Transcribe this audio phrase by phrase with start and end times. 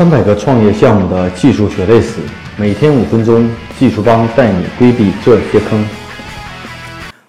[0.00, 2.22] 三百个创业项目的技术血泪史，
[2.56, 5.86] 每天五分钟，技术帮带你规避这些坑。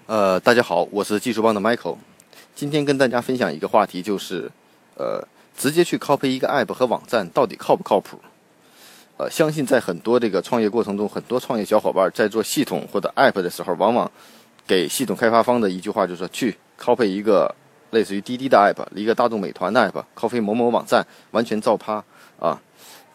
[0.06, 1.98] 呃，大家好，我是技术帮的 Michael，
[2.56, 4.50] 今天跟大家分享一个话题，就是
[4.96, 5.22] 呃，
[5.58, 8.18] 直接去 copy 一个 app 和网站到底靠不靠谱？
[9.18, 14.10] 呃，相信在很多这个创业过程中，很多创业小伙伴在做系统或者 app 的时候，往往
[14.66, 17.54] 给系统开发方的一句话就是，去 copy 一个
[17.90, 22.02] 类似于滴滴的 app，一个大众美团的 app，copy 某某网站，完全照趴。
[22.42, 22.60] 啊，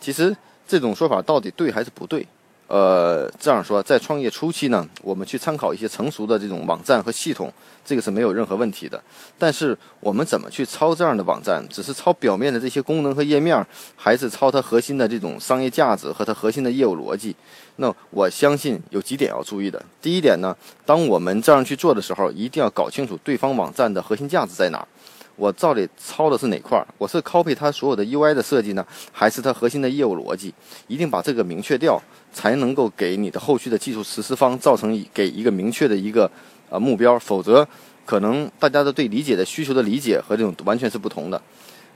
[0.00, 0.34] 其实
[0.66, 2.26] 这种说法到底对还是不对？
[2.68, 7.52] 呃，这样说，在创业初期呢，我们去参考一些成熟的这种网站和系统，
[7.85, 9.00] 这个是没有任何问题的。
[9.39, 11.64] 但是我们怎么去抄这样的网站？
[11.68, 17.36] 只是抄表面的这些功能和页面，还是抄它核心的这种商业价值和它核心的业务逻辑？
[17.77, 19.80] 那我相信有几点要注意的。
[20.02, 24.85] 第一点呢，当我们这样去做的时候，一定要搞清楚对方网站的核心价值在哪。
[25.36, 26.82] 我到底抄的是哪块？
[26.96, 30.53] 我是 copy 它所有的 UI 的设计呢，还是它核心的业务逻辑？
[30.89, 32.00] 一定把这个明确掉，
[32.33, 36.30] 才能够给你的后续的技术实施方造成给一个明确的一个
[36.70, 37.19] 呃目标。
[37.19, 37.66] 否则，
[38.06, 41.41] 可能大家的对理解的需求的理解和这种完全是不同的。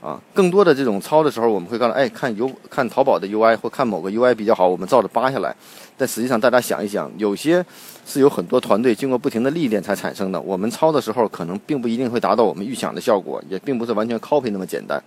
[0.01, 5.55] 啊，更多的这种抄的时候，我们会告诉，哎，看有看淘宝的 UI 或看某个 UI 比较好，我们照着扒下来。
[5.95, 7.63] 但实际上，大家想一想，有些
[8.03, 10.41] 是有很多团队经过不停的历练才产生的。
[10.41, 14.99] 我们抄的时候，可能并不一定会达到我们预想的效果，也并不是完全 copy 那么简单。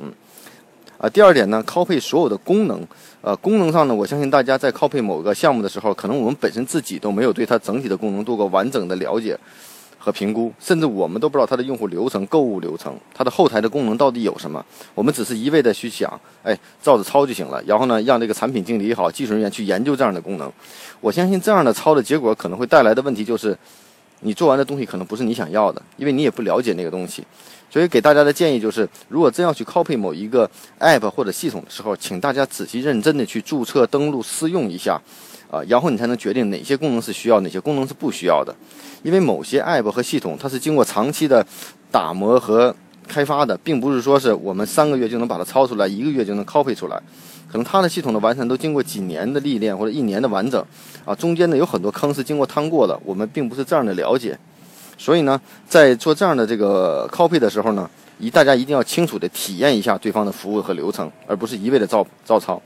[0.00, 0.10] 嗯，
[0.98, 2.84] 啊，第二点呢，copy 所有的功能，
[3.20, 9.38] 呃，功能上呢，我相信大家在 copy 某个项目的时候，可能我们本身自己都没有对它整体的功能做过完整的了解。
[10.02, 14.64] 和评估，甚至我们都不知道它的用户流程、购物流程、它的后台的功能到底有什么。
[14.94, 17.62] 我们只是一味的去想，哎，照着抄就行了。
[17.66, 20.50] 然后呢，让这个产品经理也好、技术人员去研究这样的功能。
[21.02, 23.56] 我相信这样的抄的结果可能会带来的问题就是，
[24.20, 27.22] 你做完的东西可能不是你想要的，因为你也不了解那个东西。
[27.70, 35.00] 所以给大家的建议就是，如果真要去 copy 某一个 app 或者系统的时候，请大家仔细认真的去注册、登录、试用一下。
[35.50, 38.54] 啊，然后你才能决定哪些功能是需要，哪些功能是不需要的。
[39.02, 41.44] 因为某些 app 和系统，它是经过长期的
[41.90, 42.74] 打磨和
[43.08, 47.02] 开发的，并不是说是我们三个月就能把它抄出来，一个月就能 copy 出来。
[47.50, 50.64] 可能它的系统的完善都经过几年的历练或者一年的完整。
[51.04, 54.38] 啊，中间呢有很多坑是经过趟过的，我们并不是这样的了解。
[54.96, 62.60] 所以呢，在做这样的这个 copy 的时候呢，一大家一定要清楚的体验一下对方的服务和流程，而不是一味的照照抄。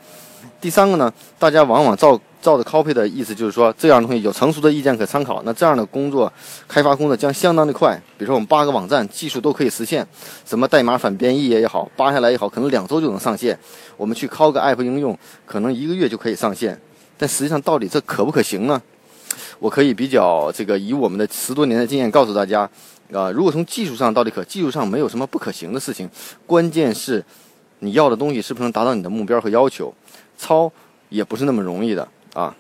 [0.60, 2.21] 第三个呢，大家往往照。
[2.44, 5.43] 照着 copy 的意思就是说，这样的东西有成熟的意见可参考。
[5.47, 6.31] 那这样的工作，
[6.69, 7.97] 开发工作将相当的快。
[8.19, 10.06] 比如说，我们八个网站技术都可以实现，
[10.44, 13.59] 什么代码反编译也好，扒下来也好，可能两周就能上线。
[13.97, 16.78] 我们去拷个 app 应用，可能一个月就可以上线。
[17.16, 18.82] 但实际上，到底这可不可行呢？
[19.59, 22.69] 我可以比较这个以我们的十多年的经验告诉大家，
[23.11, 26.11] 啊，如果从技术上到底可，技术上没有什么不可行的事情，
[26.47, 27.25] 关键是
[27.78, 29.94] 你要的东西是不是能达到你的目标和要求。
[30.36, 30.70] 抄
[31.08, 32.06] 也不是那么容易的。
[32.34, 32.54] 啊，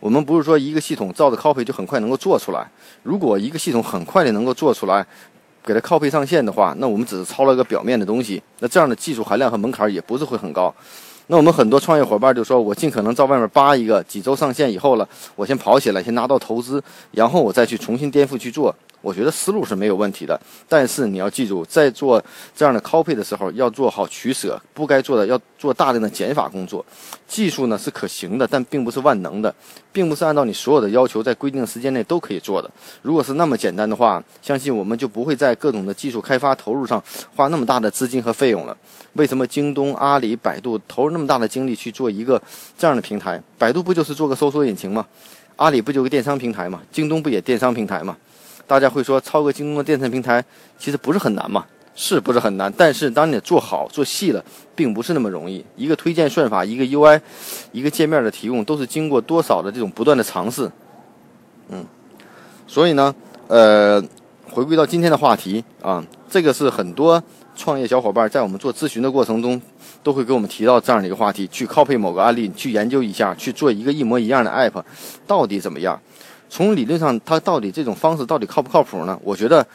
[0.00, 2.68] 我们不是说一个系统照着 copy 就很快能够做出来。
[3.02, 5.06] 如果一个系统很快的能够做出来，
[5.64, 8.42] 给它 copy 上线的话，那我们只是抄了个表面的东西。
[8.58, 10.74] 那这样的技术含量和门槛也不是会很高。
[11.28, 16.82] 那我们很多创业伙伴就说，我尽可能在外面扒一个，几周上线以后了，我先跑起来，先拿到投资，
[17.12, 18.74] 然后我再去重新颠覆去做。
[19.04, 22.22] 我觉得思路是没有问题的，但是你要记住，在做
[22.56, 26.84] 这样的 copy 的时候，要做好取舍，不该做的要做大量的减法工作。
[27.28, 29.54] 技术呢是可行的，但并不是万能的，
[29.92, 32.70] 并不是按照你所有的要求在规定的时间内都可以做的。
[33.02, 37.02] 如果是那么简单的话，相信我们就不会在各种的技术开发投入上
[37.36, 38.74] 花那么大的资金和费用了。
[39.12, 42.40] 为什么京东、阿里、百度投入那么大的精力去做一个
[42.78, 43.42] 这样的平台？
[43.58, 45.06] 百度不就是做个搜索引擎吗？
[45.56, 46.80] 阿里不就个电商平台吗？
[46.90, 48.16] 京东不也电商平台吗？
[48.66, 50.44] 大家会说抄个京东的电商平台，
[50.78, 51.64] 其实不是很难嘛？
[51.96, 52.72] 是不是很难？
[52.76, 54.44] 但是当你做好做细了，
[54.74, 55.64] 并不是那么容易。
[55.76, 57.20] 一个推荐算法，一个 UI，
[57.70, 60.68] 一个界面的提供，都是经过多少的这种不断的尝试。
[61.68, 61.86] 嗯，
[62.66, 63.14] 所以呢，
[63.46, 64.02] 呃，
[64.50, 67.22] 回归到今天的话题啊，这个是很多
[67.54, 69.62] 创业小伙伴在我们做咨询的过程中，
[70.02, 74.82] 都会给我们提到这样的一个话题：去 copy 某个案例，去研究一下，去做一个一模一样的 app，
[75.28, 76.00] 到底怎么样？
[76.54, 79.18] 从理论上，它到底这种方式到底靠不靠谱呢？
[79.24, 79.66] 我觉得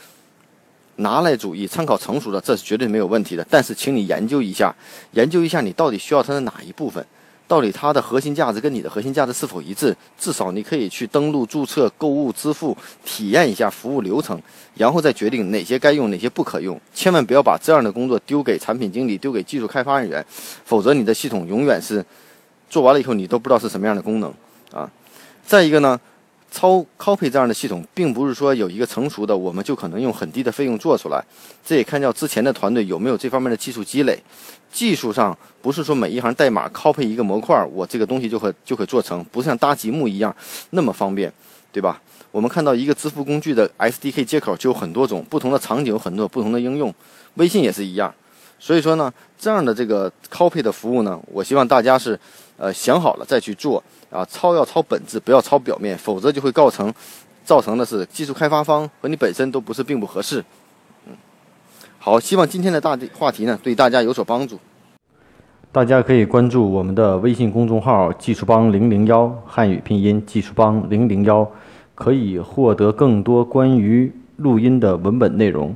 [0.96, 3.46] 拿来主义、参考成熟的，这是绝对没有问题的。
[3.50, 4.74] 但是，请你研究一下，
[5.12, 7.06] 研究一下你到底需要它的哪一部分，
[7.50, 9.94] 到底它的核心价值跟你的核心价值是否一致。
[10.18, 14.42] 至少你可以去登录、注册、购物、支付，体验一下服务流程，
[14.76, 16.80] 然后再决定哪些该用，哪些不可用。
[16.94, 20.26] 千万不要把这样的工作丢给产品经理、丢给技术开发人员，
[20.64, 22.06] 否则你的系统永远是
[22.70, 24.34] 做完了以后你都不知道是什么样的功能
[24.72, 24.90] 啊。
[25.46, 26.00] 再一个呢？
[26.52, 31.24] 操 Copy 这样的系统，并不是说有一个成熟的，我们就可能用很低的费用做出来。
[31.66, 34.22] 这也看到之前的团队有没有这方面的技术积累。
[34.72, 40.36] 技术上不是说每一行代码 Copy 一个模块，我这个东西就可就可做成，不像搭积木一样
[40.72, 41.32] 那么方便，
[41.72, 42.02] 对吧？
[42.32, 46.94] 我们看到一个支付工具的 SDK 接口就有很多种，不同的场景有很多不同的应用。
[47.36, 48.14] 微信也是一样。
[48.60, 52.20] 所以说呢，这样的这个 Copy 的服务呢，我希望大家是
[52.58, 53.82] 呃想好了再去做。
[54.10, 56.92] 啊，抄要抄本质，不要抄表面，否则就会造成，
[57.46, 60.44] 造成的是技术开发方和你本身都不是并不合适。
[61.06, 61.14] 嗯，
[62.00, 64.58] 好，希望今天的大话题呢对大家有所帮助。
[65.72, 71.48] 大家可以关注我们的微信公众号“技术帮零零幺”汉语拼音“技术帮零零幺”，
[71.94, 75.76] 可以获得更多关于录音的文本内容。